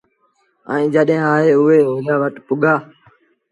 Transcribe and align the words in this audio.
ائيٚݩ 0.71 0.91
جڏهيݩ 0.93 1.27
آئي 1.33 1.49
اُئي 1.59 1.79
اوليآ 1.87 2.15
وٽ 2.21 2.35
پُڳآ 2.47 2.73